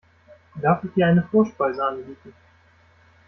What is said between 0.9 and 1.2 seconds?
dir